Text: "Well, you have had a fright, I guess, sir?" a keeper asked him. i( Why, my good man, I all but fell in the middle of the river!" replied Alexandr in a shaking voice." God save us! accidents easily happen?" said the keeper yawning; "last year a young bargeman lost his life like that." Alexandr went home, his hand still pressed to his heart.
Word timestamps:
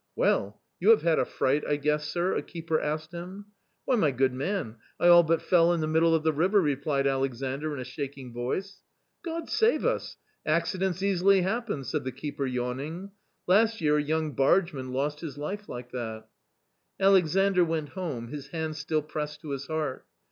"Well, 0.15 0.59
you 0.79 0.89
have 0.89 1.03
had 1.03 1.19
a 1.19 1.25
fright, 1.25 1.63
I 1.63 1.75
guess, 1.75 2.09
sir?" 2.09 2.33
a 2.35 2.41
keeper 2.41 2.79
asked 2.81 3.11
him. 3.11 3.45
i( 3.47 3.51
Why, 3.85 3.95
my 3.97 4.09
good 4.09 4.33
man, 4.33 4.77
I 4.99 5.07
all 5.09 5.21
but 5.21 5.43
fell 5.43 5.71
in 5.73 5.79
the 5.79 5.85
middle 5.85 6.15
of 6.15 6.23
the 6.23 6.33
river!" 6.33 6.59
replied 6.61 7.05
Alexandr 7.05 7.71
in 7.71 7.79
a 7.79 7.83
shaking 7.83 8.33
voice." 8.33 8.81
God 9.23 9.47
save 9.47 9.85
us! 9.85 10.17
accidents 10.43 11.03
easily 11.03 11.43
happen?" 11.43 11.83
said 11.83 12.03
the 12.03 12.11
keeper 12.11 12.47
yawning; 12.47 13.11
"last 13.45 13.79
year 13.79 13.97
a 13.97 14.01
young 14.01 14.31
bargeman 14.31 14.91
lost 14.91 15.19
his 15.19 15.37
life 15.37 15.69
like 15.69 15.91
that." 15.91 16.23
Alexandr 16.99 17.63
went 17.63 17.89
home, 17.89 18.29
his 18.29 18.47
hand 18.47 18.77
still 18.77 19.03
pressed 19.03 19.41
to 19.41 19.51
his 19.51 19.67
heart. 19.67 20.07